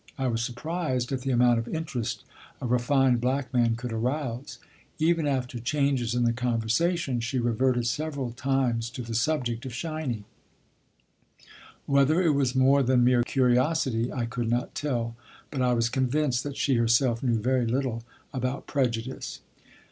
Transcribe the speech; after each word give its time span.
I 0.17 0.25
was 0.29 0.41
surprised 0.41 1.11
at 1.11 1.21
the 1.21 1.29
amount 1.29 1.59
of 1.59 1.67
interest 1.67 2.23
a 2.59 2.65
refined 2.65 3.21
black 3.21 3.53
man 3.53 3.75
could 3.75 3.93
arouse. 3.93 4.57
Even 4.97 5.27
after 5.27 5.59
changes 5.59 6.15
in 6.15 6.23
the 6.23 6.33
conversation 6.33 7.19
she 7.19 7.37
reverted 7.37 7.85
several 7.85 8.31
times 8.31 8.89
to 8.89 9.03
the 9.03 9.13
subject 9.13 9.63
of 9.63 9.75
"Shiny." 9.75 10.23
Whether 11.85 12.19
it 12.23 12.31
was 12.31 12.55
more 12.55 12.81
than 12.81 13.03
mere 13.03 13.21
curiosity 13.21 14.11
I 14.11 14.25
could 14.25 14.49
not 14.49 14.73
tell, 14.73 15.15
but 15.51 15.61
I 15.61 15.73
was 15.75 15.87
convinced 15.87 16.43
that 16.45 16.57
she 16.57 16.77
herself 16.77 17.21
knew 17.21 17.37
very 17.39 17.67
little 17.67 18.01
about 18.33 18.65
prejudice. 18.65 19.41